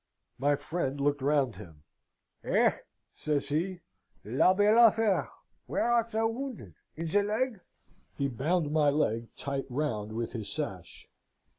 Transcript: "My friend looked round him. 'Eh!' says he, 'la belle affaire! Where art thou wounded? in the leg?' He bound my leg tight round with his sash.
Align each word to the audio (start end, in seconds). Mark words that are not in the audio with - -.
"My 0.39 0.55
friend 0.55 0.99
looked 0.99 1.21
round 1.21 1.57
him. 1.57 1.83
'Eh!' 2.43 2.75
says 3.11 3.49
he, 3.49 3.81
'la 4.23 4.55
belle 4.55 4.87
affaire! 4.87 5.29
Where 5.67 5.91
art 5.91 6.09
thou 6.09 6.25
wounded? 6.27 6.73
in 6.95 7.05
the 7.05 7.21
leg?' 7.21 7.59
He 8.17 8.27
bound 8.27 8.71
my 8.71 8.89
leg 8.89 9.27
tight 9.37 9.65
round 9.69 10.11
with 10.13 10.33
his 10.33 10.51
sash. 10.51 11.07